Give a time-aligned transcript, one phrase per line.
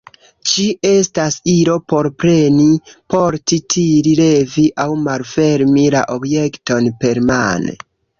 [0.51, 2.65] Ĝi estas ilo por preni,
[3.15, 7.77] porti, tiri, levi aŭ malfermi la objekton permane.